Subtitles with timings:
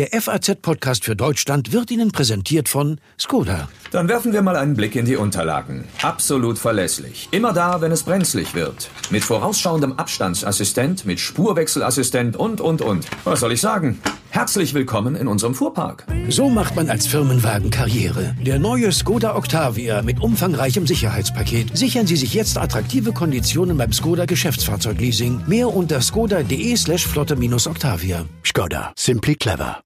[0.00, 3.68] Der FAZ-Podcast für Deutschland wird Ihnen präsentiert von Skoda.
[3.90, 5.84] Dann werfen wir mal einen Blick in die Unterlagen.
[6.00, 7.28] Absolut verlässlich.
[7.32, 8.88] Immer da, wenn es brenzlig wird.
[9.10, 13.06] Mit vorausschauendem Abstandsassistent, mit Spurwechselassistent und, und, und.
[13.24, 14.00] Was soll ich sagen?
[14.30, 16.06] Herzlich willkommen in unserem Fuhrpark.
[16.30, 18.34] So macht man als Firmenwagen Karriere.
[18.40, 21.76] Der neue Skoda Octavia mit umfangreichem Sicherheitspaket.
[21.76, 25.42] Sichern Sie sich jetzt attraktive Konditionen beim Skoda Geschäftsfahrzeugleasing.
[25.46, 28.24] Mehr unter skoda.de slash flotte-octavia.
[28.42, 28.94] Skoda.
[28.96, 29.82] Simply clever.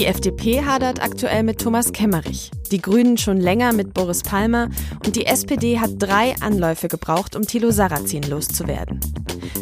[0.00, 4.70] Die FDP hadert aktuell mit Thomas Kemmerich, die Grünen schon länger mit Boris Palmer
[5.04, 8.98] und die SPD hat drei Anläufe gebraucht, um Thilo Sarrazin loszuwerden.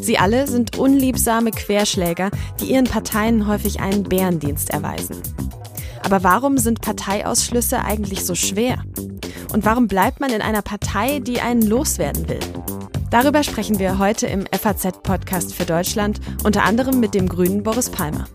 [0.01, 5.16] Sie alle sind unliebsame Querschläger, die ihren Parteien häufig einen Bärendienst erweisen.
[6.05, 8.84] Aber warum sind Parteiausschlüsse eigentlich so schwer?
[9.52, 12.38] Und warum bleibt man in einer Partei, die einen loswerden will?
[13.10, 18.29] Darüber sprechen wir heute im FAZ-Podcast für Deutschland, unter anderem mit dem Grünen Boris Palmer.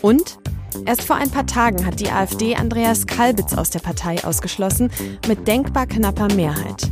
[0.00, 0.38] Und
[0.84, 4.90] Erst vor ein paar Tagen hat die AfD Andreas Kalbitz aus der Partei ausgeschlossen,
[5.28, 6.90] mit denkbar knapper Mehrheit.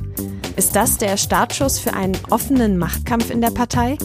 [0.56, 3.96] Ist das der Startschuss für einen offenen Machtkampf in der Partei?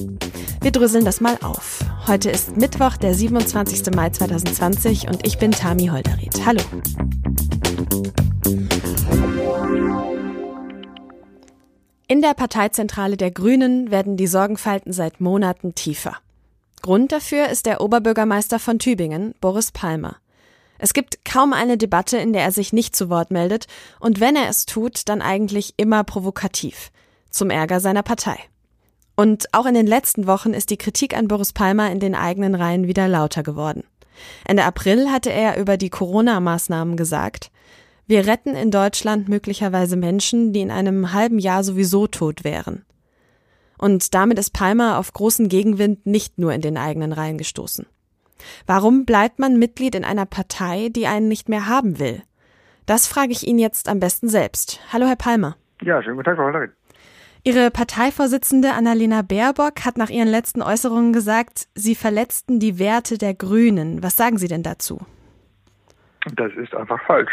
[0.62, 1.80] Wir dröseln das mal auf.
[2.08, 3.94] Heute ist Mittwoch, der 27.
[3.96, 6.46] Mai 2020 und ich bin Tami Holderried.
[6.46, 6.62] Hallo.
[12.08, 16.18] In der Parteizentrale der Grünen werden die Sorgenfalten seit Monaten tiefer.
[16.86, 20.18] Grund dafür ist der Oberbürgermeister von Tübingen, Boris Palmer.
[20.78, 23.66] Es gibt kaum eine Debatte, in der er sich nicht zu Wort meldet,
[24.00, 26.92] und wenn er es tut, dann eigentlich immer provokativ,
[27.32, 28.38] zum Ärger seiner Partei.
[29.16, 32.54] Und auch in den letzten Wochen ist die Kritik an Boris Palmer in den eigenen
[32.54, 33.84] Reihen wieder lauter geworden.
[34.46, 37.50] Ende April hatte er über die Corona-Maßnahmen gesagt,
[38.06, 42.86] wir retten in Deutschland möglicherweise Menschen, die in einem halben Jahr sowieso tot wären.
[43.78, 47.86] Und damit ist Palmer auf großen Gegenwind nicht nur in den eigenen Reihen gestoßen.
[48.66, 52.22] Warum bleibt man Mitglied in einer Partei, die einen nicht mehr haben will?
[52.86, 54.80] Das frage ich ihn jetzt am besten selbst.
[54.94, 55.56] Hallo, Herr Palmer.
[55.82, 56.72] Ja, schönen guten Tag, Frau Hollerin.
[57.44, 63.36] Ihre Parteivorsitzende Annalena Baerbock hat nach ihren letzten Äußerungen gesagt, sie verletzten die Werte der
[63.36, 64.02] Grünen.
[64.02, 65.00] Was sagen Sie denn dazu?
[66.36, 67.32] Das ist einfach falsch.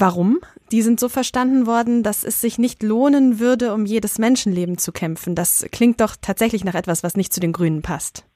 [0.00, 0.40] Warum?
[0.72, 4.92] Die sind so verstanden worden, dass es sich nicht lohnen würde, um jedes Menschenleben zu
[4.92, 5.34] kämpfen.
[5.34, 8.26] Das klingt doch tatsächlich nach etwas, was nicht zu den Grünen passt.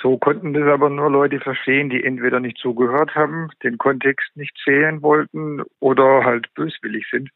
[0.00, 4.56] So konnten das aber nur Leute verstehen, die entweder nicht zugehört haben, den Kontext nicht
[4.64, 7.28] sehen wollten oder halt böswillig sind.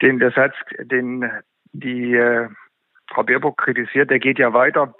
[0.00, 1.30] Denn der Satz, den
[1.72, 2.48] die äh,
[3.12, 4.94] Frau Baerbock kritisiert, der geht ja weiter.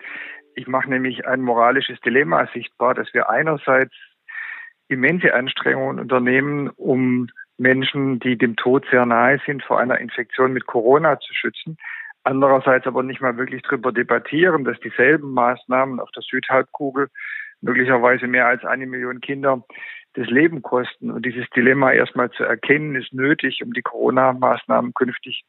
[0.55, 3.95] Ich mache nämlich ein moralisches Dilemma sichtbar, dass wir einerseits
[4.89, 7.29] immense Anstrengungen unternehmen, um
[7.59, 11.77] Menschen, die dem Tod sehr nahe sind, vor einer Infektion mit Corona zu schützen.
[12.25, 17.09] Andererseits aber nicht mal wirklich darüber debattieren, dass dieselben Maßnahmen auf der Südhalbkugel
[17.61, 19.65] möglicherweise mehr als eine Million Kinder
[20.15, 21.11] das Leben kosten.
[21.11, 25.45] Und dieses Dilemma erstmal zu erkennen, ist nötig, um die Corona-Maßnahmen künftig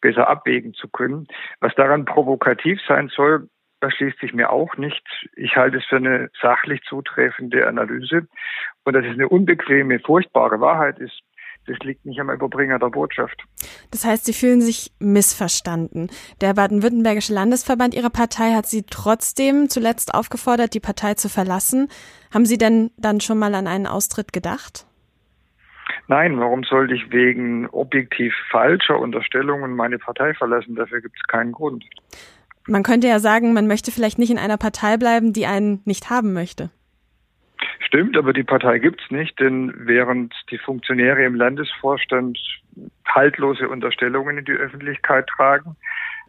[0.00, 1.26] besser abwägen zu können.
[1.60, 3.48] Was daran provokativ sein soll,
[3.84, 5.02] erschließt sich mir auch nicht.
[5.36, 8.26] Ich halte es für eine sachlich zutreffende Analyse.
[8.84, 11.22] Und dass es eine unbequeme, furchtbare Wahrheit ist,
[11.66, 13.42] das liegt nicht am Überbringer der Botschaft.
[13.90, 16.10] Das heißt, Sie fühlen sich missverstanden.
[16.40, 21.88] Der baden-württembergische Landesverband Ihrer Partei hat Sie trotzdem zuletzt aufgefordert, die Partei zu verlassen.
[22.32, 24.86] Haben Sie denn dann schon mal an einen Austritt gedacht?
[26.06, 30.74] Nein, warum sollte ich wegen objektiv falscher Unterstellungen meine Partei verlassen?
[30.74, 31.84] Dafür gibt es keinen Grund.
[32.66, 36.10] Man könnte ja sagen, man möchte vielleicht nicht in einer Partei bleiben, die einen nicht
[36.10, 36.70] haben möchte.
[37.80, 42.38] Stimmt, aber die Partei gibt's nicht, denn während die Funktionäre im Landesvorstand
[43.06, 45.76] haltlose Unterstellungen in die Öffentlichkeit tragen,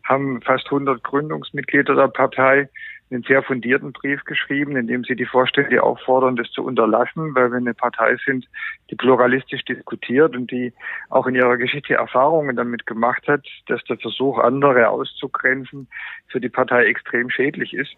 [0.03, 2.69] haben fast 100 Gründungsmitglieder der Partei
[3.11, 7.51] einen sehr fundierten Brief geschrieben, in dem sie die Vorstände auffordern, das zu unterlassen, weil
[7.51, 8.47] wir eine Partei sind,
[8.89, 10.73] die pluralistisch diskutiert und die
[11.09, 15.87] auch in ihrer Geschichte Erfahrungen damit gemacht hat, dass der Versuch, andere auszugrenzen,
[16.27, 17.95] für die Partei extrem schädlich ist.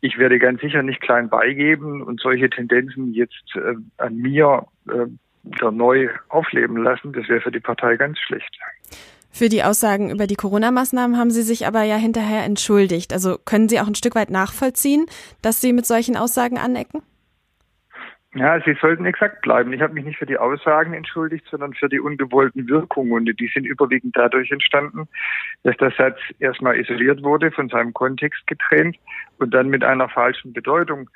[0.00, 5.06] Ich werde ganz sicher nicht klein beigeben und solche Tendenzen jetzt äh, an mir äh,
[5.42, 7.12] wieder neu aufleben lassen.
[7.12, 8.58] Das wäre für die Partei ganz schlecht.
[9.30, 13.12] Für die Aussagen über die Corona-Maßnahmen haben Sie sich aber ja hinterher entschuldigt.
[13.12, 15.06] Also können Sie auch ein Stück weit nachvollziehen,
[15.40, 17.02] dass Sie mit solchen Aussagen anecken?
[18.34, 19.72] Ja, Sie sollten exakt bleiben.
[19.72, 23.10] Ich habe mich nicht für die Aussagen entschuldigt, sondern für die ungewollten Wirkungen.
[23.10, 25.08] Und die sind überwiegend dadurch entstanden,
[25.64, 28.96] dass der Satz erstmal isoliert wurde, von seinem Kontext getrennt
[29.38, 31.10] und dann mit einer falschen Bedeutung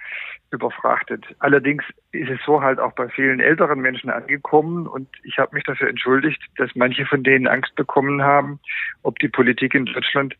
[0.50, 1.24] überfrachtet.
[1.38, 5.64] Allerdings ist es so halt auch bei vielen älteren Menschen angekommen und ich habe mich
[5.64, 8.58] dafür entschuldigt, dass manche von denen Angst bekommen haben,
[9.02, 10.34] ob die Politik in Deutschland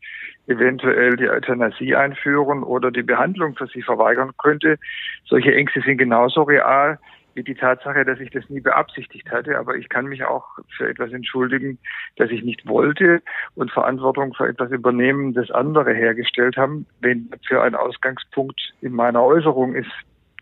[0.46, 4.78] eventuell die Euthanasie einführen oder die Behandlung für sie verweigern könnte.
[5.24, 6.98] Solche Ängste sind genauso real
[7.34, 9.58] wie die Tatsache, dass ich das nie beabsichtigt hatte.
[9.58, 10.46] Aber ich kann mich auch
[10.76, 11.78] für etwas entschuldigen,
[12.16, 13.22] das ich nicht wollte
[13.54, 19.22] und Verantwortung für etwas übernehmen, das andere hergestellt haben, wenn für ein Ausgangspunkt in meiner
[19.22, 19.90] Äußerung ist.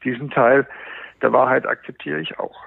[0.05, 0.67] Diesen Teil
[1.23, 2.67] der Wahrheit akzeptiere ich auch.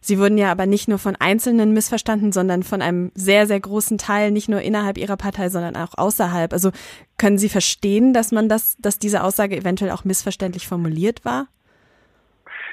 [0.00, 3.98] Sie wurden ja aber nicht nur von Einzelnen missverstanden, sondern von einem sehr, sehr großen
[3.98, 6.52] Teil, nicht nur innerhalb Ihrer Partei, sondern auch außerhalb.
[6.52, 6.70] Also
[7.18, 11.46] können Sie verstehen, dass man das, dass diese Aussage eventuell auch missverständlich formuliert war?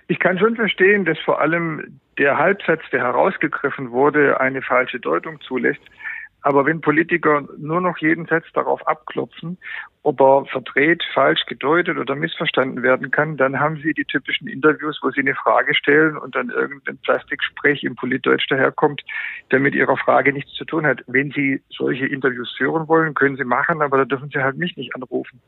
[0.08, 5.40] Ich kann schon verstehen, dass vor allem der Halbsatz, der herausgegriffen wurde, eine falsche Deutung
[5.42, 5.82] zulässt.
[6.42, 9.58] Aber wenn Politiker nur noch jeden Satz darauf abklopfen,
[10.04, 15.00] ob er verdreht, falsch gedeutet oder missverstanden werden kann, dann haben sie die typischen Interviews,
[15.02, 19.04] wo sie eine Frage stellen und dann irgendein Plastiksprech im Politdeutsch daherkommt,
[19.52, 21.04] der mit ihrer Frage nichts zu tun hat.
[21.08, 24.78] Wenn sie solche Interviews führen wollen, können sie machen, aber da dürfen sie halt mich
[24.78, 25.42] nicht anrufen.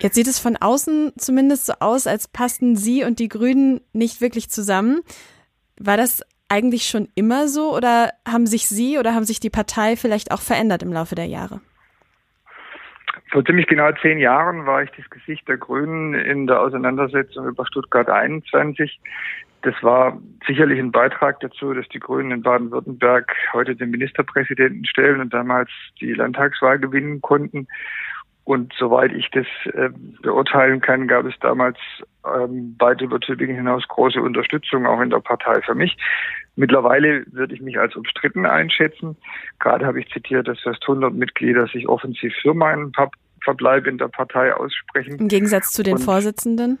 [0.00, 4.20] Jetzt sieht es von außen zumindest so aus, als passten Sie und die Grünen nicht
[4.20, 5.00] wirklich zusammen.
[5.80, 9.96] War das eigentlich schon immer so oder haben sich Sie oder haben sich die Partei
[9.96, 11.60] vielleicht auch verändert im Laufe der Jahre?
[13.30, 17.66] Vor ziemlich genau zehn Jahren war ich das Gesicht der Grünen in der Auseinandersetzung über
[17.66, 19.00] Stuttgart 21.
[19.62, 25.20] Das war sicherlich ein Beitrag dazu, dass die Grünen in Baden-Württemberg heute den Ministerpräsidenten stellen
[25.20, 25.68] und damals
[26.00, 27.66] die Landtagswahl gewinnen konnten.
[28.44, 29.90] Und soweit ich das äh,
[30.22, 31.76] beurteilen kann, gab es damals
[32.24, 35.98] ähm, weit über Tübingen hinaus große Unterstützung auch in der Partei für mich.
[36.58, 39.16] Mittlerweile würde ich mich als umstritten einschätzen.
[39.60, 42.92] Gerade habe ich zitiert, dass fast 100 Mitglieder sich offensiv für meinen
[43.44, 45.20] Verbleib in der Partei aussprechen.
[45.20, 46.78] Im Gegensatz zu den Und Vorsitzenden?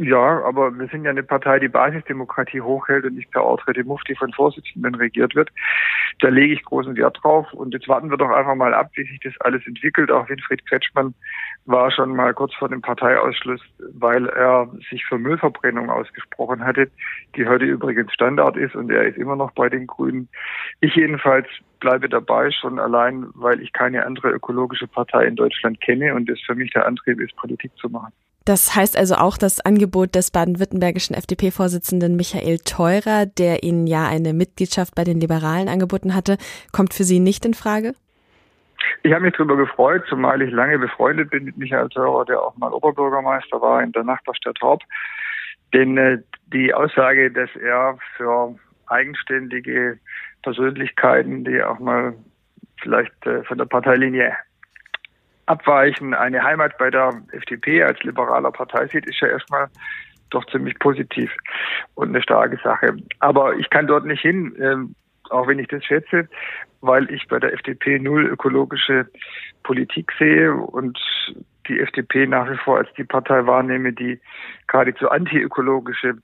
[0.00, 4.14] Ja, aber wir sind ja eine Partei, die Basisdemokratie hochhält und nicht per de Mufti
[4.14, 5.50] von Vorsitzenden regiert wird.
[6.20, 7.52] Da lege ich großen Wert drauf.
[7.52, 10.12] Und jetzt warten wir doch einfach mal ab, wie sich das alles entwickelt.
[10.12, 11.14] Auch Winfried Kretschmann
[11.66, 13.60] war schon mal kurz vor dem Parteiausschluss,
[13.94, 16.88] weil er sich für Müllverbrennung ausgesprochen hatte,
[17.34, 20.28] die heute übrigens Standard ist und er ist immer noch bei den Grünen.
[20.80, 21.48] Ich jedenfalls
[21.80, 26.40] bleibe dabei, schon allein, weil ich keine andere ökologische Partei in Deutschland kenne und es
[26.40, 28.12] für mich der Antrieb ist, Politik zu machen.
[28.48, 34.32] Das heißt also auch, das Angebot des baden-württembergischen FDP-Vorsitzenden Michael Theurer, der Ihnen ja eine
[34.32, 36.38] Mitgliedschaft bei den Liberalen angeboten hatte,
[36.72, 37.92] kommt für Sie nicht in Frage?
[39.02, 42.56] Ich habe mich darüber gefreut, zumal ich lange befreundet bin mit Michael Theurer, der auch
[42.56, 44.80] mal Oberbürgermeister war in der Nachbarstadt Horb.
[45.74, 46.16] Denn äh,
[46.46, 48.54] die Aussage, dass er für
[48.86, 49.98] eigenständige
[50.42, 52.14] Persönlichkeiten, die auch mal
[52.80, 54.32] vielleicht äh, von der Parteilinie
[55.48, 59.68] abweichen, eine Heimat bei der FDP als liberaler Partei sieht, ist ja erstmal
[60.30, 61.30] doch ziemlich positiv
[61.94, 62.96] und eine starke Sache.
[63.20, 64.94] Aber ich kann dort nicht hin, ähm,
[65.30, 66.28] auch wenn ich das schätze,
[66.80, 69.06] weil ich bei der FDP null ökologische
[69.62, 70.98] Politik sehe und
[71.68, 74.20] die FDP nach wie vor als die Partei wahrnehme, die
[74.66, 76.14] geradezu antiökologische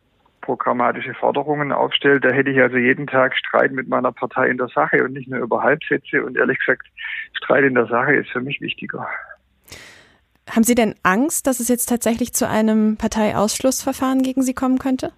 [0.45, 2.25] programmatische Forderungen aufstellt.
[2.25, 5.29] Da hätte ich also jeden Tag Streit mit meiner Partei in der Sache und nicht
[5.29, 6.25] nur über Halbsätze.
[6.25, 6.87] Und ehrlich gesagt,
[7.33, 9.07] Streit in der Sache ist für mich wichtiger.
[10.51, 15.13] Haben Sie denn Angst, dass es jetzt tatsächlich zu einem Parteiausschlussverfahren gegen Sie kommen könnte?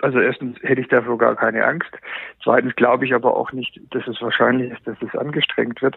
[0.00, 1.90] Also erstens hätte ich dafür gar keine Angst.
[2.42, 5.96] Zweitens glaube ich aber auch nicht, dass es wahrscheinlich ist, dass es angestrengt wird.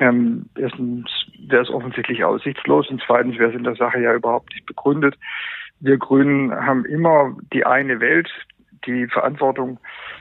[0.00, 1.10] Ähm, erstens
[1.48, 5.16] wäre es offensichtlich aussichtslos und zweitens wäre es in der Sache ja überhaupt nicht begründet.
[5.84, 8.30] Wir Grünen haben immer die eine Welt,
[8.86, 9.78] die Verantwortung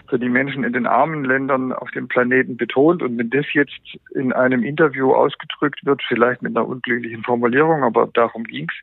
[0.09, 3.01] für die Menschen in den armen Ländern auf dem Planeten betont.
[3.01, 3.79] Und wenn das jetzt
[4.13, 8.73] in einem Interview ausgedrückt wird, vielleicht mit einer unglücklichen Formulierung, aber darum ging's,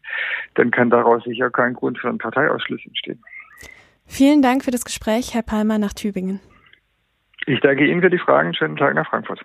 [0.54, 3.22] dann kann daraus sicher kein Grund für einen Parteiausschluss entstehen.
[4.06, 6.40] Vielen Dank für das Gespräch, Herr Palmer nach Tübingen.
[7.44, 8.54] Ich danke Ihnen für die Fragen.
[8.54, 9.44] Schönen Tag nach Frankfurt.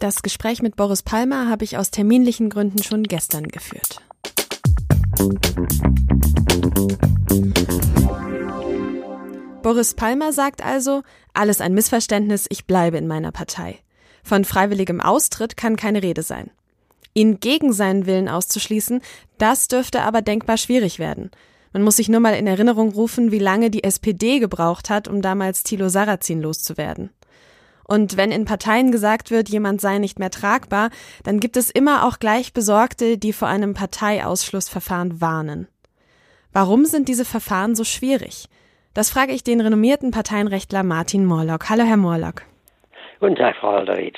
[0.00, 4.02] Das Gespräch mit Boris Palmer habe ich aus terminlichen Gründen schon gestern geführt.
[9.62, 11.02] Boris Palmer sagt also,
[11.34, 13.78] alles ein Missverständnis, ich bleibe in meiner Partei.
[14.22, 16.50] Von freiwilligem Austritt kann keine Rede sein.
[17.12, 19.02] Ihn gegen seinen Willen auszuschließen,
[19.38, 21.30] das dürfte aber denkbar schwierig werden.
[21.72, 25.22] Man muss sich nur mal in Erinnerung rufen, wie lange die SPD gebraucht hat, um
[25.22, 27.10] damals Thilo Sarrazin loszuwerden.
[27.90, 30.90] Und wenn in Parteien gesagt wird, jemand sei nicht mehr tragbar,
[31.24, 35.66] dann gibt es immer auch gleich Besorgte, die vor einem Parteiausschlussverfahren warnen.
[36.52, 38.48] Warum sind diese Verfahren so schwierig?
[38.94, 41.68] Das frage ich den renommierten Parteienrechtler Martin Morlock.
[41.68, 42.42] Hallo, Herr Morlock.
[43.18, 44.16] Guten Tag, Frau Alderit.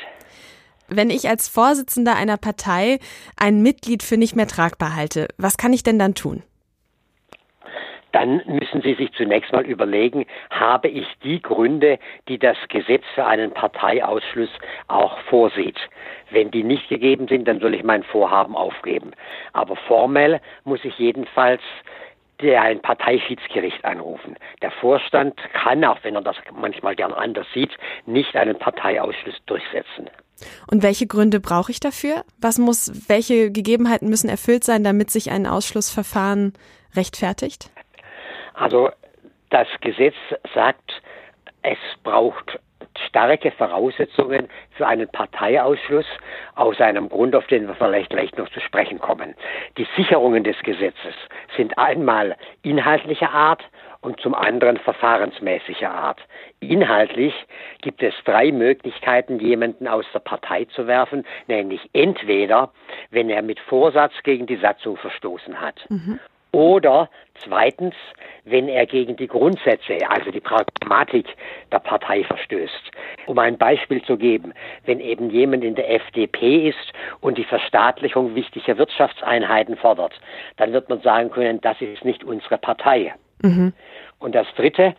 [0.89, 2.99] Wenn ich als Vorsitzender einer Partei
[3.39, 6.43] ein Mitglied für nicht mehr tragbar halte, was kann ich denn dann tun?
[8.13, 13.27] Dann müssen Sie sich zunächst mal überlegen, habe ich die Gründe, die das Gesetz für
[13.27, 14.51] einen Parteiausschluss
[14.89, 15.79] auch vorsieht.
[16.31, 19.13] Wenn die nicht gegeben sind, dann soll ich mein Vorhaben aufgeben.
[19.53, 21.63] Aber formell muss ich jedenfalls
[22.43, 24.37] ein Parteischiedsgericht anrufen.
[24.63, 27.71] Der Vorstand kann, auch wenn er das manchmal gern anders sieht,
[28.05, 30.11] nicht einen Parteiausschluss durchsetzen.
[30.67, 32.25] Und welche Gründe brauche ich dafür?
[32.41, 36.55] Was muss, welche Gegebenheiten müssen erfüllt sein, damit sich ein Ausschlussverfahren
[36.97, 37.71] rechtfertigt?
[38.55, 38.91] Also
[39.51, 40.17] das Gesetz
[40.55, 41.03] sagt,
[41.63, 42.59] es braucht
[43.09, 46.07] starke Voraussetzungen für einen Parteiausschluss
[46.55, 49.35] aus einem Grund, auf den wir vielleicht gleich noch zu sprechen kommen.
[49.77, 51.15] Die Sicherungen des Gesetzes
[51.57, 53.63] sind einmal inhaltlicher Art
[54.01, 56.21] und zum anderen verfahrensmäßiger Art.
[56.61, 57.35] Inhaltlich
[57.81, 62.73] gibt es drei Möglichkeiten, jemanden aus der Partei zu werfen, nämlich entweder,
[63.11, 66.19] wenn er mit Vorsatz gegen die Satzung verstoßen hat, mhm.
[66.53, 67.09] Oder
[67.43, 67.95] zweitens,
[68.45, 71.27] wenn er gegen die Grundsätze, also die Pragmatik
[71.71, 72.91] der Partei verstößt.
[73.27, 74.53] Um ein Beispiel zu geben,
[74.85, 80.13] wenn eben jemand in der FDP ist und die Verstaatlichung wichtiger Wirtschaftseinheiten fordert,
[80.59, 83.15] dann wird man sagen können, das ist nicht unsere Partei.
[83.43, 83.73] Mhm.
[84.19, 84.95] Und das Dritte,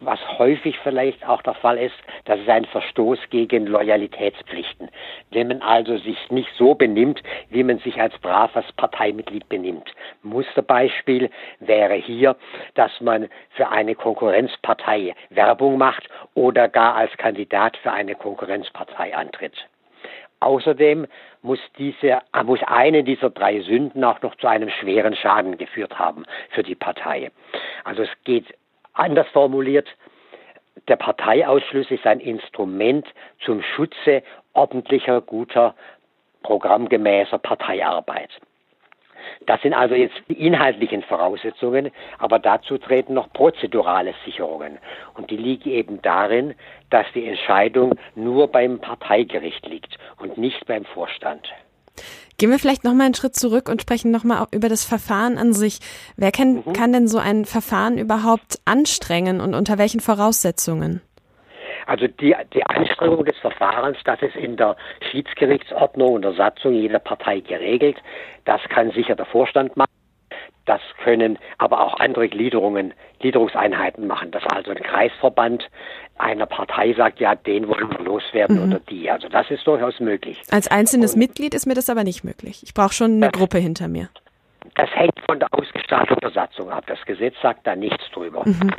[0.00, 1.94] was häufig vielleicht auch der Fall ist,
[2.26, 4.90] das ist ein Verstoß gegen Loyalitätspflichten.
[5.30, 9.90] Wenn man also sich nicht so benimmt, wie man sich als braves Parteimitglied benimmt.
[10.22, 12.36] Musterbeispiel wäre hier,
[12.74, 19.54] dass man für eine Konkurrenzpartei Werbung macht oder gar als Kandidat für eine Konkurrenzpartei antritt.
[20.40, 21.06] Außerdem
[21.40, 26.26] muss, diese, muss eine dieser drei Sünden auch noch zu einem schweren Schaden geführt haben
[26.50, 27.30] für die Partei.
[27.84, 28.54] Also es geht
[28.96, 29.88] Anders formuliert,
[30.88, 33.06] der Parteiausschluss ist ein Instrument
[33.44, 34.22] zum Schutze
[34.54, 35.74] ordentlicher, guter,
[36.42, 38.30] programmgemäßer Parteiarbeit.
[39.44, 44.78] Das sind also jetzt die inhaltlichen Voraussetzungen, aber dazu treten noch prozedurale Sicherungen.
[45.14, 46.54] Und die liegen eben darin,
[46.90, 51.52] dass die Entscheidung nur beim Parteigericht liegt und nicht beim Vorstand.
[52.38, 55.38] Gehen wir vielleicht noch mal einen Schritt zurück und sprechen noch mal über das Verfahren
[55.38, 55.78] an sich.
[56.16, 56.72] Wer kann, mhm.
[56.72, 61.00] kann denn so ein Verfahren überhaupt anstrengen und unter welchen Voraussetzungen?
[61.86, 64.76] Also die, die Anstrengung des Verfahrens, das ist in der
[65.10, 67.96] Schiedsgerichtsordnung und der Satzung jeder Partei geregelt.
[68.44, 69.90] Das kann sicher der Vorstand machen.
[70.66, 75.68] Das können aber auch andere Gliederungen, Gliederungseinheiten machen, dass also ein Kreisverband
[76.18, 78.70] einer Partei sagt, ja, den wollen wir loswerden mhm.
[78.70, 79.10] oder die.
[79.10, 80.40] Also das ist durchaus möglich.
[80.50, 82.62] Als einzelnes Und Mitglied ist mir das aber nicht möglich.
[82.62, 84.08] Ich brauche schon eine Gruppe hinter mir.
[84.74, 86.84] Das hängt von der Ausgestaltung der Satzung ab.
[86.86, 88.42] Das Gesetz sagt da nichts drüber.
[88.44, 88.72] Mhm.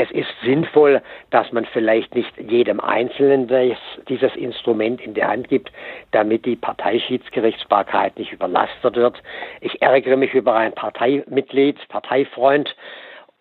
[0.00, 3.76] Es ist sinnvoll, dass man vielleicht nicht jedem Einzelnen des,
[4.08, 5.72] dieses Instrument in die Hand gibt,
[6.12, 9.20] damit die Parteischiedsgerichtsbarkeit nicht überlastet wird.
[9.60, 12.76] Ich ärgere mich über ein Parteimitglied, Parteifreund,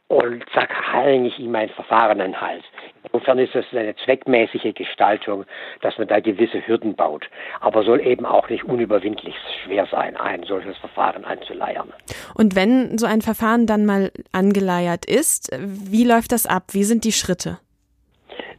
[0.07, 2.63] und zack, hänge ich ihm ein Verfahren an den Hals.
[3.03, 5.45] Insofern ist es eine zweckmäßige Gestaltung,
[5.81, 7.29] dass man da gewisse Hürden baut.
[7.59, 11.91] Aber soll eben auch nicht unüberwindlich schwer sein, ein solches Verfahren anzuleiern.
[12.35, 16.63] Und wenn so ein Verfahren dann mal angeleiert ist, wie läuft das ab?
[16.71, 17.59] Wie sind die Schritte?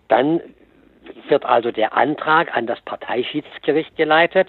[0.08, 0.40] Dann
[1.28, 4.48] wird also der Antrag an das Parteischiedsgericht geleitet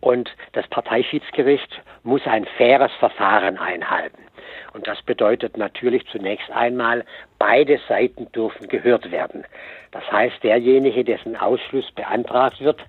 [0.00, 4.23] und das Parteischiedsgericht muss ein faires Verfahren einhalten.
[4.72, 7.04] Und das bedeutet natürlich zunächst einmal,
[7.38, 9.44] beide Seiten dürfen gehört werden.
[9.92, 12.80] Das heißt, derjenige, dessen Ausschluss beantragt wird,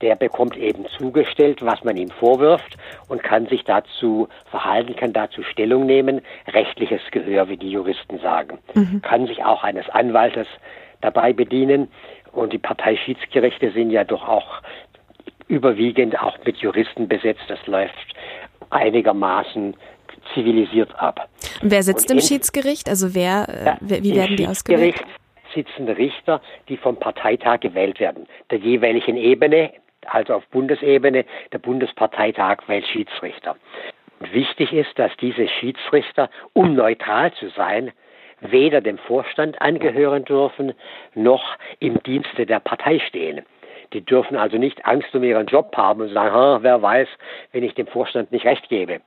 [0.00, 2.76] der bekommt eben zugestellt, was man ihm vorwirft
[3.08, 8.58] und kann sich dazu verhalten, kann dazu Stellung nehmen, rechtliches Gehör, wie die Juristen sagen,
[8.74, 9.02] mhm.
[9.02, 10.46] kann sich auch eines Anwaltes
[11.00, 11.88] dabei bedienen.
[12.32, 14.62] Und die Parteischiedsgerichte sind ja doch auch
[15.48, 17.44] überwiegend auch mit Juristen besetzt.
[17.48, 18.14] Das läuft
[18.70, 19.74] einigermaßen
[20.34, 21.28] zivilisiert ab.
[21.62, 22.88] Wer sitzt und im Schiedsgericht?
[22.88, 25.02] Also wer, äh, ja, wie werden die ausgewählt?
[25.54, 29.72] sitzen Richter, die vom Parteitag gewählt werden, der jeweiligen Ebene,
[30.06, 33.56] also auf Bundesebene, der Bundesparteitag wählt Schiedsrichter.
[34.20, 37.92] Und wichtig ist, dass diese Schiedsrichter, um neutral zu sein,
[38.40, 40.74] weder dem Vorstand angehören dürfen,
[41.14, 43.42] noch im Dienste der Partei stehen.
[43.92, 47.08] Die dürfen also nicht Angst um ihren Job haben und sagen, wer weiß,
[47.52, 49.00] wenn ich dem Vorstand nicht recht gebe.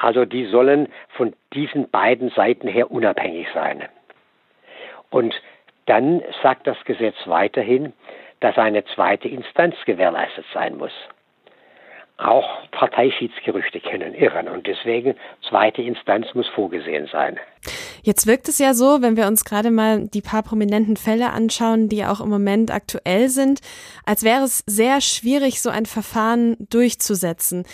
[0.00, 3.84] Also die sollen von diesen beiden Seiten her unabhängig sein.
[5.10, 5.34] Und
[5.86, 7.92] dann sagt das Gesetz weiterhin,
[8.40, 10.92] dass eine zweite Instanz gewährleistet sein muss.
[12.18, 14.48] auch Parteischiedsgerüchte können irren.
[14.48, 15.14] Und deswegen,
[15.48, 17.38] zweite Instanz muss vorgesehen sein.
[18.02, 21.88] Jetzt wirkt es ja so, wenn wir uns gerade mal die paar prominenten Fälle anschauen,
[21.88, 23.60] die auch im Moment aktuell sind,
[24.04, 27.64] als wäre es sehr schwierig, so ein Verfahren durchzusetzen.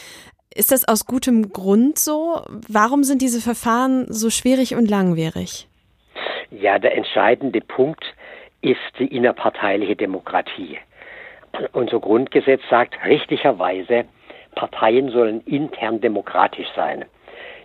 [0.54, 2.42] Ist das aus gutem Grund so?
[2.68, 5.66] Warum sind diese Verfahren so schwierig und langwierig?
[6.50, 8.04] Ja, der entscheidende Punkt
[8.60, 10.78] ist die innerparteiliche Demokratie.
[11.72, 14.04] Unser Grundgesetz sagt richtigerweise,
[14.54, 17.04] Parteien sollen intern demokratisch sein.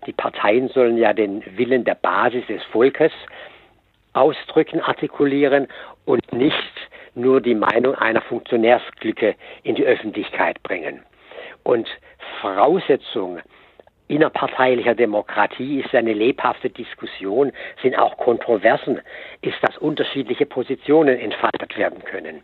[0.07, 3.11] Die Parteien sollen ja den Willen der Basis des Volkes
[4.13, 5.67] ausdrücken, artikulieren
[6.05, 6.73] und nicht
[7.13, 11.03] nur die Meinung einer Funktionärsklicke in die Öffentlichkeit bringen.
[11.69, 11.87] Und
[12.41, 13.41] Voraussetzung
[14.07, 17.51] innerparteilicher Demokratie ist eine lebhafte Diskussion,
[17.83, 19.01] sind auch Kontroversen,
[19.43, 22.41] ist, dass unterschiedliche Positionen entfaltet werden können.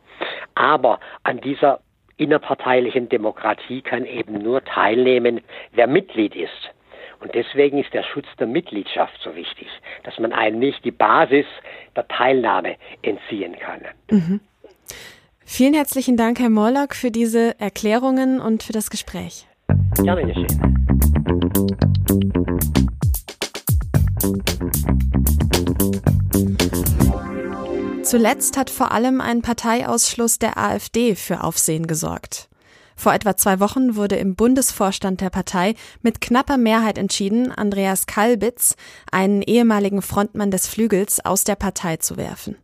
[0.53, 1.79] Aber an dieser
[2.17, 5.41] innerparteilichen Demokratie kann eben nur teilnehmen,
[5.72, 6.70] wer Mitglied ist.
[7.20, 9.70] Und deswegen ist der Schutz der Mitgliedschaft so wichtig,
[10.03, 11.48] dass man einem nicht die Basis
[11.96, 13.82] der Teilnahme entziehen kann.
[14.12, 14.39] Mhm.
[15.48, 19.48] Vielen herzlichen Dank, Herr Morlock, für diese Erklärungen und für das Gespräch.
[19.96, 20.75] Gerne geschehen.
[28.04, 32.50] Zuletzt hat vor allem ein Parteiausschluss der AfD für Aufsehen gesorgt.
[32.96, 38.75] Vor etwa zwei Wochen wurde im Bundesvorstand der Partei mit knapper Mehrheit entschieden, Andreas Kalbitz,
[39.12, 42.56] einen ehemaligen Frontmann des Flügels, aus der Partei zu werfen.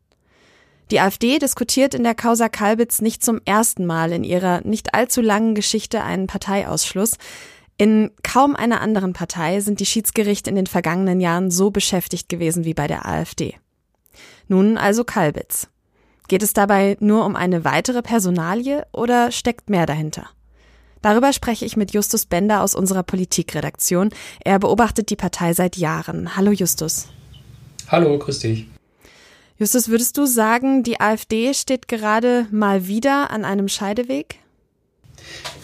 [0.91, 5.21] Die AfD diskutiert in der Causa Kalbitz nicht zum ersten Mal in ihrer nicht allzu
[5.21, 7.13] langen Geschichte einen Parteiausschluss.
[7.77, 12.65] In kaum einer anderen Partei sind die Schiedsgerichte in den vergangenen Jahren so beschäftigt gewesen
[12.65, 13.55] wie bei der AfD.
[14.49, 15.69] Nun also Kalbitz.
[16.27, 20.29] Geht es dabei nur um eine weitere Personalie oder steckt mehr dahinter?
[21.01, 24.09] Darüber spreche ich mit Justus Bender aus unserer Politikredaktion.
[24.43, 26.35] Er beobachtet die Partei seit Jahren.
[26.35, 27.07] Hallo Justus.
[27.87, 28.67] Hallo, grüß dich.
[29.61, 34.39] Justus, würdest du sagen, die AfD steht gerade mal wieder an einem Scheideweg?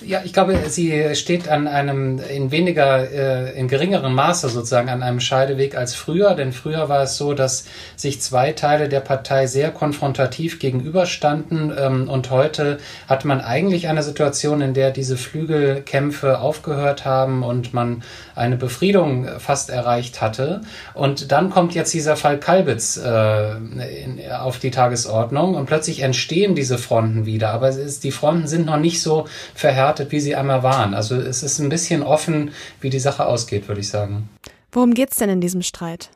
[0.05, 5.01] Ja, ich glaube, sie steht an einem in weniger, äh, in geringerem Maße sozusagen an
[5.01, 9.47] einem Scheideweg als früher, denn früher war es so, dass sich zwei Teile der Partei
[9.47, 16.39] sehr konfrontativ gegenüberstanden ähm, und heute hat man eigentlich eine Situation, in der diese Flügelkämpfe
[16.39, 18.03] aufgehört haben und man
[18.35, 20.61] eine Befriedung fast erreicht hatte.
[20.93, 26.55] Und dann kommt jetzt dieser Fall Kalbitz äh, in, auf die Tagesordnung und plötzlich entstehen
[26.55, 30.63] diese Fronten wieder, aber ist, die Fronten sind noch nicht so verhärtet, wie sie einmal
[30.63, 30.93] waren.
[30.93, 34.29] Also es ist ein bisschen offen, wie die Sache ausgeht, würde ich sagen.
[34.71, 36.09] Worum geht es denn in diesem Streit?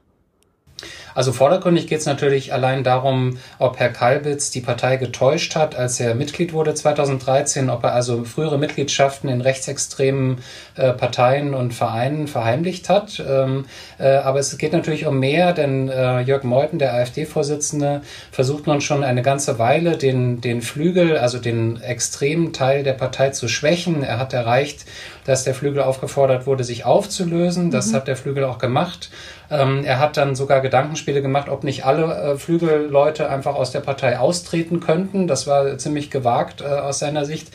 [1.15, 5.99] Also vordergründig geht es natürlich allein darum, ob Herr Kalbitz die Partei getäuscht hat, als
[5.99, 10.39] er Mitglied wurde 2013, ob er also frühere Mitgliedschaften in rechtsextremen
[10.75, 13.23] äh, Parteien und Vereinen verheimlicht hat.
[13.27, 13.65] Ähm,
[13.99, 18.81] äh, aber es geht natürlich um mehr, denn äh, Jörg Meuthen, der AfD-Vorsitzende, versucht nun
[18.81, 24.03] schon eine ganze Weile, den, den Flügel, also den extremen Teil der Partei zu schwächen.
[24.03, 24.85] Er hat erreicht,
[25.25, 27.71] dass der Flügel aufgefordert wurde, sich aufzulösen.
[27.71, 27.95] Das mhm.
[27.95, 29.09] hat der Flügel auch gemacht.
[29.51, 33.81] Ähm, er hat dann sogar Gedankenspiele gemacht, ob nicht alle äh, Flügelleute einfach aus der
[33.81, 35.27] Partei austreten könnten.
[35.27, 37.49] Das war ziemlich gewagt äh, aus seiner Sicht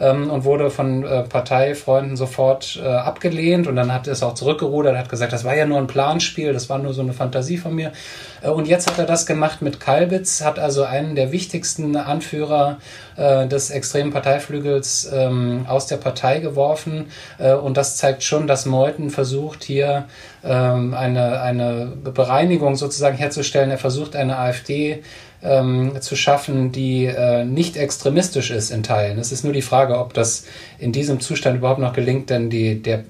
[0.00, 3.66] ähm, und wurde von äh, Parteifreunden sofort äh, abgelehnt.
[3.66, 6.54] Und dann hat er es auch zurückgerudert, hat gesagt, das war ja nur ein Planspiel,
[6.54, 7.92] das war nur so eine Fantasie von mir.
[8.40, 12.78] Äh, und jetzt hat er das gemacht mit Kalbitz, hat also einen der wichtigsten Anführer
[13.16, 17.06] äh, des extremen Parteiflügels ähm, aus der Partei geworfen.
[17.38, 20.04] Und das zeigt schon, dass Meuthen versucht, hier
[20.44, 23.70] ähm, eine, eine Bereinigung sozusagen herzustellen.
[23.70, 25.02] Er versucht eine AfD
[25.42, 29.18] ähm, zu schaffen, die äh, nicht extremistisch ist in Teilen.
[29.18, 30.44] Es ist nur die Frage, ob das
[30.78, 33.04] in diesem Zustand überhaupt noch gelingt, denn die, der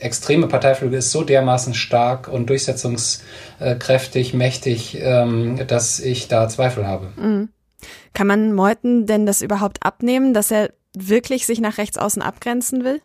[0.00, 7.08] extreme Parteiflügel ist so dermaßen stark und durchsetzungskräftig, mächtig, ähm, dass ich da Zweifel habe.
[7.16, 7.48] Mhm.
[8.12, 12.84] Kann man Meuthen denn das überhaupt abnehmen, dass er wirklich sich nach rechts außen abgrenzen
[12.84, 13.00] will?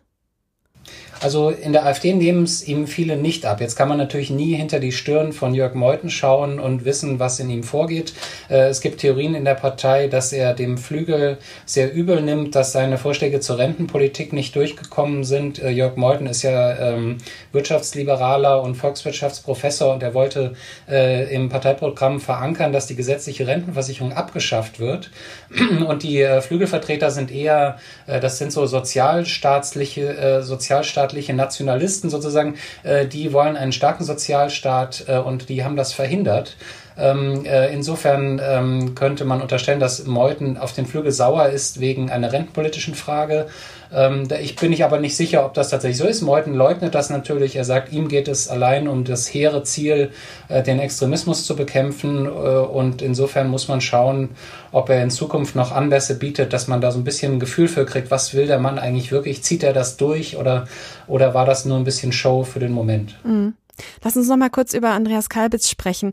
[1.24, 3.62] Also in der AfD nehmen es ihm viele nicht ab.
[3.62, 7.40] Jetzt kann man natürlich nie hinter die Stirn von Jörg Meuthen schauen und wissen, was
[7.40, 8.12] in ihm vorgeht.
[8.50, 12.72] Äh, es gibt Theorien in der Partei, dass er dem Flügel sehr übel nimmt, dass
[12.72, 15.62] seine Vorschläge zur Rentenpolitik nicht durchgekommen sind.
[15.62, 17.16] Äh, Jörg Meuthen ist ja ähm,
[17.52, 20.52] Wirtschaftsliberaler und Volkswirtschaftsprofessor und er wollte
[20.90, 25.10] äh, im Parteiprogramm verankern, dass die gesetzliche Rentenversicherung abgeschafft wird.
[25.88, 33.32] Und die Flügelvertreter sind eher, das sind so sozialstaatliche, sozialstaatliche sozialstaatliche Nationalisten sozusagen, äh, die
[33.32, 36.56] wollen einen starken Sozialstaat äh, und die haben das verhindert.
[36.96, 42.10] Ähm, äh, insofern ähm, könnte man unterstellen, dass Meuthen auf den Flügel sauer ist wegen
[42.10, 43.46] einer rentenpolitischen Frage.
[43.92, 46.22] Ähm, ich bin ich aber nicht sicher, ob das tatsächlich so ist.
[46.22, 47.56] Meuthen leugnet das natürlich.
[47.56, 50.10] Er sagt, ihm geht es allein um das hehre Ziel,
[50.48, 52.26] äh, den Extremismus zu bekämpfen.
[52.26, 54.30] Äh, und insofern muss man schauen,
[54.72, 57.68] ob er in Zukunft noch Anlässe bietet, dass man da so ein bisschen ein Gefühl
[57.68, 59.42] für kriegt, was will der Mann eigentlich wirklich?
[59.42, 60.66] Zieht er das durch oder,
[61.06, 63.16] oder war das nur ein bisschen Show für den Moment?
[63.24, 63.54] Mhm.
[64.02, 66.12] Lass uns noch mal kurz über Andreas Kalbitz sprechen.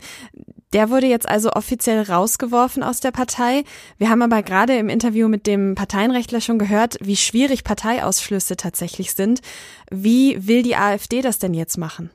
[0.74, 3.64] Der wurde jetzt also offiziell rausgeworfen aus der Partei.
[3.98, 9.14] Wir haben aber gerade im Interview mit dem Parteienrechtler schon gehört, wie schwierig Parteiausschlüsse tatsächlich
[9.14, 9.42] sind.
[9.90, 12.10] Wie will die AfD das denn jetzt machen?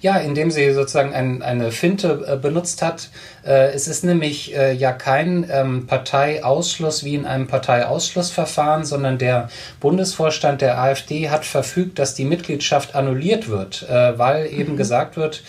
[0.00, 3.10] Ja, indem sie sozusagen ein, eine Finte äh, benutzt hat.
[3.44, 9.48] Äh, es ist nämlich äh, ja kein ähm, Parteiausschluss wie in einem Parteiausschlussverfahren, sondern der
[9.80, 14.76] Bundesvorstand der AfD hat verfügt, dass die Mitgliedschaft annulliert wird, weil eben mhm.
[14.76, 15.42] gesagt wird,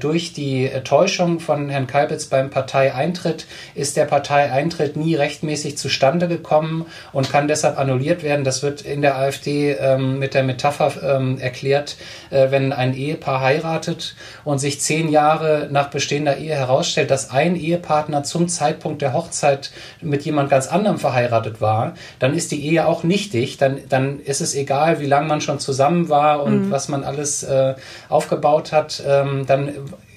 [0.00, 6.86] durch die Täuschung von Herrn Kalbitz beim Parteieintritt ist der Parteieintritt nie rechtmäßig zustande gekommen
[7.12, 8.44] und kann deshalb annulliert werden.
[8.44, 11.96] Das wird in der AfD ähm, mit der Metapher ähm, erklärt,
[12.30, 13.63] wenn ein Ehepaar heiratet
[14.44, 19.70] und sich zehn Jahre nach bestehender Ehe herausstellt, dass ein Ehepartner zum Zeitpunkt der Hochzeit
[20.00, 23.56] mit jemand ganz anderem verheiratet war, dann ist die Ehe auch nichtig.
[23.56, 26.70] Dann, dann ist es egal, wie lange man schon zusammen war und mhm.
[26.70, 27.74] was man alles äh,
[28.08, 29.02] aufgebaut hat.
[29.06, 29.72] Ähm, dann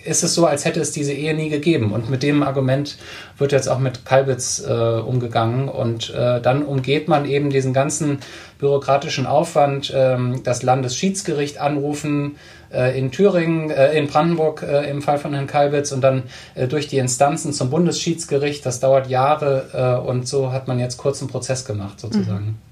[0.07, 1.91] ist es so, als hätte es diese Ehe nie gegeben.
[1.91, 2.97] Und mit dem Argument
[3.37, 5.69] wird jetzt auch mit Kalbitz äh, umgegangen.
[5.69, 8.19] Und äh, dann umgeht man eben diesen ganzen
[8.57, 12.37] bürokratischen Aufwand, ähm, das Landesschiedsgericht anrufen
[12.71, 16.23] äh, in Thüringen, äh, in Brandenburg äh, im Fall von Herrn Kalbitz und dann
[16.55, 18.65] äh, durch die Instanzen zum Bundesschiedsgericht.
[18.65, 22.45] Das dauert Jahre und so hat man jetzt kurz einen Prozess gemacht sozusagen.
[22.45, 22.66] Mhm.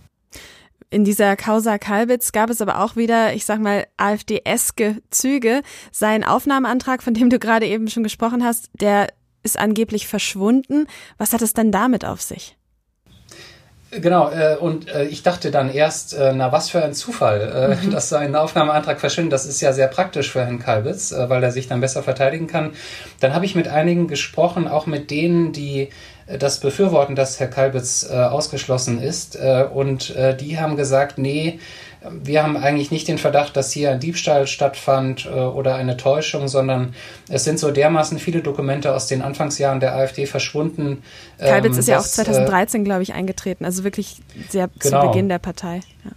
[0.95, 5.61] In dieser Causa Kalbitz gab es aber auch wieder, ich sag mal, AfD-eske Züge.
[5.91, 9.09] Sein Aufnahmeantrag, von dem du gerade eben schon gesprochen hast, der
[9.43, 10.87] ist angeblich verschwunden.
[11.17, 12.57] Was hat es denn damit auf sich?
[14.01, 17.85] Genau, äh, und äh, ich dachte dann erst, äh, na was für ein Zufall, äh,
[17.85, 17.91] mhm.
[17.91, 19.33] dass sein Aufnahmeantrag verschwindet.
[19.33, 22.47] Das ist ja sehr praktisch für Herrn Kalbitz, äh, weil er sich dann besser verteidigen
[22.47, 22.73] kann.
[23.19, 25.89] Dann habe ich mit einigen gesprochen, auch mit denen, die
[26.27, 29.35] äh, das befürworten, dass Herr Kalbitz äh, ausgeschlossen ist.
[29.35, 31.59] Äh, und äh, die haben gesagt, nee,
[32.11, 36.47] wir haben eigentlich nicht den Verdacht, dass hier ein Diebstahl stattfand äh, oder eine Täuschung,
[36.47, 36.93] sondern
[37.29, 41.03] es sind so dermaßen viele Dokumente aus den Anfangsjahren der AfD verschwunden.
[41.37, 45.01] Kalbitz ähm, ist ja auch 2013, äh, glaube ich, eingetreten, also wirklich sehr genau.
[45.01, 45.81] zu Beginn der Partei.
[46.03, 46.11] Ja.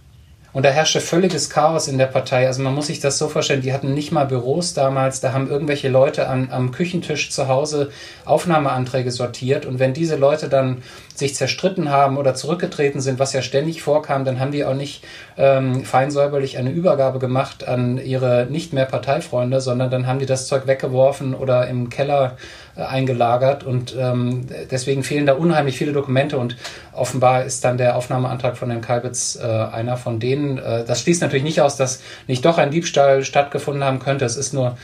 [0.51, 2.47] Und da herrschte völliges Chaos in der Partei.
[2.47, 5.49] Also man muss sich das so vorstellen, die hatten nicht mal Büros damals, da haben
[5.49, 7.91] irgendwelche Leute an, am Küchentisch zu Hause
[8.25, 9.65] Aufnahmeanträge sortiert.
[9.65, 10.81] Und wenn diese Leute dann
[11.13, 15.03] sich zerstritten haben oder zurückgetreten sind, was ja ständig vorkam, dann haben die auch nicht
[15.37, 20.47] ähm, feinsäuberlich eine Übergabe gemacht an ihre nicht mehr Parteifreunde, sondern dann haben die das
[20.47, 22.37] Zeug weggeworfen oder im Keller
[22.81, 26.57] eingelagert und ähm, deswegen fehlen da unheimlich viele Dokumente und
[26.93, 30.57] offenbar ist dann der Aufnahmeantrag von Herrn Kalbitz äh, einer von denen.
[30.57, 34.25] Äh, das schließt natürlich nicht aus, dass nicht doch ein Diebstahl stattgefunden haben könnte.
[34.25, 34.77] Es ist nur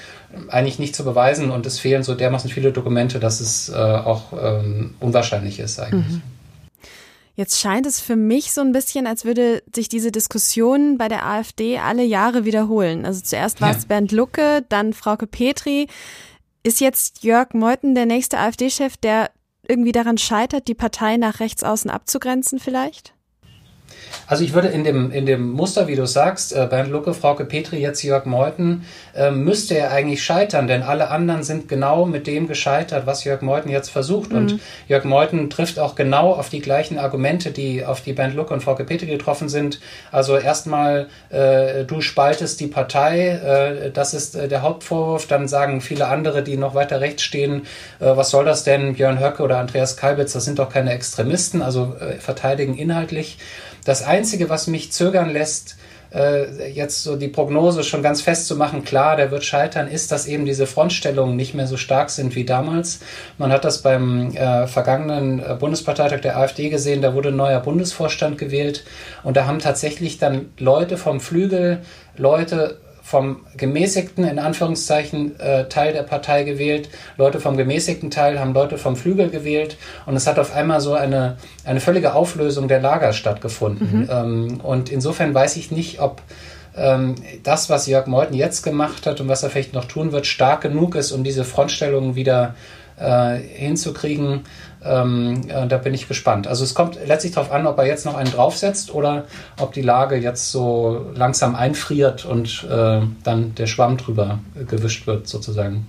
[0.49, 4.33] eigentlich nicht zu beweisen und es fehlen so dermaßen viele Dokumente, dass es äh, auch
[4.33, 6.15] ähm, unwahrscheinlich ist eigentlich.
[6.15, 6.21] Mhm.
[7.37, 11.25] Jetzt scheint es für mich so ein bisschen, als würde sich diese Diskussion bei der
[11.25, 13.05] AfD alle Jahre wiederholen.
[13.05, 13.77] Also zuerst war ja.
[13.77, 15.87] es Bernd Lucke, dann Frauke Petri.
[16.65, 19.29] Ist jetzt Jörg Meuthen der nächste AfD-Chef, der
[19.67, 23.13] irgendwie daran scheitert, die Partei nach rechts außen abzugrenzen vielleicht?
[24.27, 27.45] Also ich würde in dem, in dem Muster, wie du sagst, äh, Bernd Lucke, Frauke
[27.45, 32.27] Petri, jetzt Jörg Meuthen, äh, müsste er eigentlich scheitern, denn alle anderen sind genau mit
[32.27, 34.31] dem gescheitert, was Jörg Meuthen jetzt versucht.
[34.31, 34.37] Mhm.
[34.37, 38.53] Und Jörg Meuthen trifft auch genau auf die gleichen Argumente, die auf die Bernd Lucke
[38.53, 39.79] und Frauke Petri getroffen sind.
[40.11, 45.27] Also erstmal, äh, du spaltest die Partei, äh, das ist äh, der Hauptvorwurf.
[45.27, 47.63] Dann sagen viele andere, die noch weiter rechts stehen,
[47.99, 51.61] äh, was soll das denn, Björn Höcke oder Andreas Kalbitz, das sind doch keine Extremisten,
[51.61, 53.37] also äh, verteidigen inhaltlich.
[53.85, 55.77] Das Einzige, was mich zögern lässt,
[56.13, 60.45] äh, jetzt so die Prognose schon ganz festzumachen, klar, der wird scheitern, ist, dass eben
[60.45, 62.99] diese Frontstellungen nicht mehr so stark sind wie damals.
[63.37, 67.59] Man hat das beim äh, vergangenen äh, Bundesparteitag der AfD gesehen, da wurde ein neuer
[67.59, 68.83] Bundesvorstand gewählt
[69.23, 71.81] und da haben tatsächlich dann Leute vom Flügel,
[72.17, 76.89] Leute vom gemäßigten, in Anführungszeichen, äh, Teil der Partei gewählt.
[77.17, 79.77] Leute vom gemäßigten Teil haben Leute vom Flügel gewählt.
[80.07, 84.01] Und es hat auf einmal so eine, eine völlige Auflösung der Lager stattgefunden.
[84.01, 84.09] Mhm.
[84.11, 86.23] Ähm, und insofern weiß ich nicht, ob
[86.75, 87.13] ähm,
[87.43, 90.61] das, was Jörg Meuthen jetzt gemacht hat und was er vielleicht noch tun wird, stark
[90.61, 92.55] genug ist, um diese Frontstellungen wieder
[92.99, 94.45] äh, hinzukriegen.
[94.85, 96.47] Ähm, äh, da bin ich gespannt.
[96.47, 99.25] Also es kommt letztlich darauf an, ob er jetzt noch einen draufsetzt oder
[99.59, 105.27] ob die Lage jetzt so langsam einfriert und äh, dann der Schwamm drüber gewischt wird
[105.27, 105.87] sozusagen.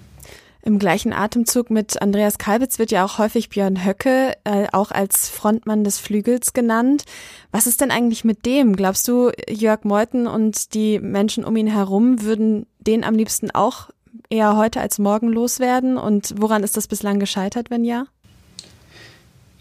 [0.67, 5.29] Im gleichen Atemzug mit Andreas Kalbitz wird ja auch häufig Björn Höcke äh, auch als
[5.29, 7.05] Frontmann des Flügels genannt.
[7.53, 8.75] Was ist denn eigentlich mit dem?
[8.75, 13.91] Glaubst du, Jörg Meuthen und die Menschen um ihn herum würden den am liebsten auch
[14.29, 15.99] eher heute als morgen loswerden?
[15.99, 18.07] Und woran ist das bislang gescheitert, wenn ja?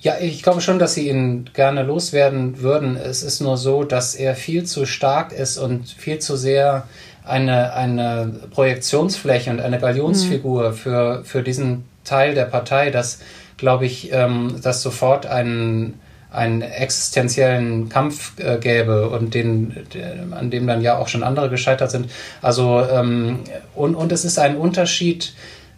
[0.05, 2.95] Ja, ich glaube schon, dass sie ihn gerne loswerden würden.
[2.95, 6.87] Es ist nur so, dass er viel zu stark ist und viel zu sehr
[7.23, 10.73] eine, eine Projektionsfläche und eine Galionsfigur mhm.
[10.75, 13.17] für, für diesen Teil der Partei, dass,
[13.57, 20.51] glaube ich, ähm, das sofort einen, einen existenziellen Kampf äh, gäbe und den, der, an
[20.51, 22.11] dem dann ja auch schon andere gescheitert sind.
[22.43, 23.39] Also ähm,
[23.73, 25.33] und, und es ist ein Unterschied,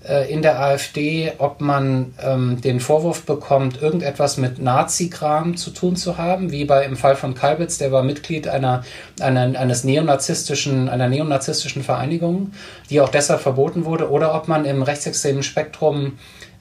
[0.07, 5.95] äh, in der AfD, ob man ähm, den Vorwurf bekommt, irgendetwas mit Nazi-Kram zu tun
[5.95, 8.83] zu haben, wie bei im Fall von Kalbitz, der war Mitglied einer,
[9.19, 12.51] einer, eines neonazistischen, einer neonazistischen Vereinigung,
[12.89, 16.13] die auch deshalb verboten wurde, oder ob man im rechtsextremen Spektrum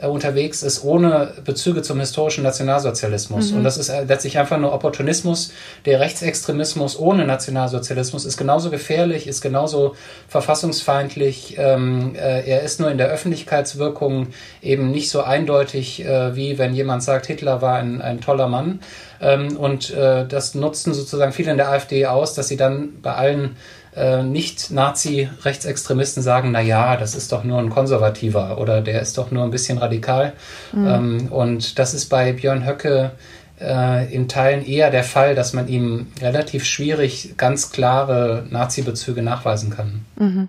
[0.03, 3.51] unterwegs ist, ohne Bezüge zum historischen Nationalsozialismus.
[3.51, 3.59] Mhm.
[3.59, 5.53] Und das ist äh, letztlich einfach nur Opportunismus.
[5.87, 9.97] Der Rechtsextremismus ohne Nationalsozialismus ist genauso gefährlich, ist genauso
[10.29, 11.57] verfassungsfeindlich.
[11.59, 14.29] Ähm, äh, er ist nur in der Öffentlichkeitswirkung
[14.61, 18.81] eben nicht so eindeutig, äh, wie wenn jemand sagt, Hitler war ein, ein toller Mann.
[19.23, 23.15] Ähm, und äh, das nutzen sozusagen viele in der AfD aus, dass sie dann bei
[23.15, 23.57] allen
[23.97, 29.31] äh, Nicht-Nazi-Rechtsextremisten sagen, na ja, das ist doch nur ein Konservativer oder der ist doch
[29.31, 30.35] nur ein bisschen radikal.
[30.73, 30.87] Mhm.
[30.87, 33.13] Ähm, und das ist bei Björn Höcke
[33.61, 39.71] äh, in Teilen eher der Fall, dass man ihm relativ schwierig ganz klare Nazi-Bezüge nachweisen
[39.71, 40.05] kann.
[40.17, 40.49] Mhm.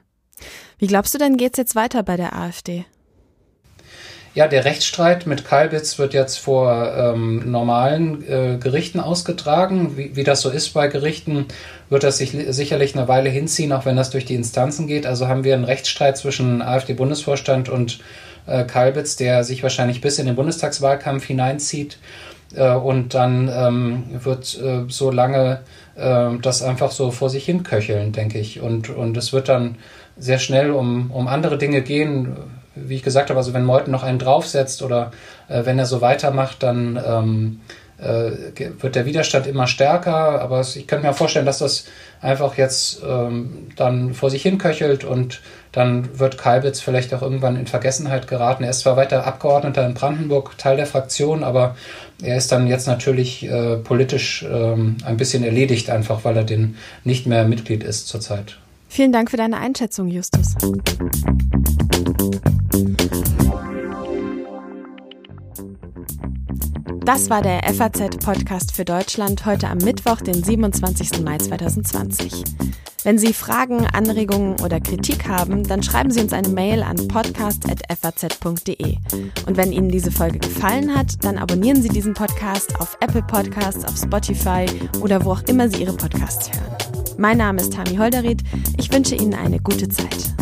[0.77, 2.85] Wie glaubst du denn, geht es jetzt weiter bei der AfD?
[4.37, 9.97] Ja, der Rechtsstreit mit Kalbitz wird jetzt vor ähm, normalen äh, Gerichten ausgetragen.
[9.97, 11.47] Wie, wie, das so ist bei Gerichten,
[11.89, 15.07] wird das sich sicherlich eine Weile hinziehen, auch wenn das durch die Instanzen geht.
[15.07, 17.99] Also haben wir einen Rechtsstreit zwischen AfD-Bundesvorstand und
[18.45, 21.97] äh, Kalbitz, der sich wahrscheinlich bis in den Bundestagswahlkampf hineinzieht.
[22.53, 25.61] Äh, und dann ähm, wird äh, so lange
[25.95, 28.61] äh, das einfach so vor sich hin köcheln, denke ich.
[28.61, 29.77] Und, und es wird dann
[30.15, 32.37] sehr schnell um, um andere Dinge gehen
[32.85, 35.11] wie ich gesagt habe, also wenn Meuthen noch einen draufsetzt oder
[35.47, 37.61] äh, wenn er so weitermacht, dann ähm,
[37.97, 38.31] äh,
[38.79, 40.41] wird der Widerstand immer stärker.
[40.41, 41.85] Aber ich könnte mir vorstellen, dass das
[42.21, 47.55] einfach jetzt ähm, dann vor sich hin köchelt und dann wird Kalbitz vielleicht auch irgendwann
[47.55, 48.63] in Vergessenheit geraten.
[48.63, 51.75] Er ist zwar weiter Abgeordneter in Brandenburg, Teil der Fraktion, aber
[52.21, 56.77] er ist dann jetzt natürlich äh, politisch ähm, ein bisschen erledigt, einfach weil er den
[57.03, 58.57] nicht mehr Mitglied ist zurzeit.
[58.89, 60.55] Vielen Dank für deine Einschätzung, Justus.
[67.07, 71.21] Das war der FAZ-Podcast für Deutschland heute am Mittwoch, den 27.
[71.23, 72.43] Mai 2020.
[73.05, 78.97] Wenn Sie Fragen, Anregungen oder Kritik haben, dann schreiben Sie uns eine Mail an podcast.faz.de.
[79.45, 83.85] Und wenn Ihnen diese Folge gefallen hat, dann abonnieren Sie diesen Podcast auf Apple Podcasts,
[83.85, 84.65] auf Spotify
[84.99, 86.75] oder wo auch immer Sie Ihre Podcasts hören.
[87.17, 88.43] Mein Name ist Tami Holderried.
[88.77, 90.35] Ich wünsche Ihnen eine gute Zeit.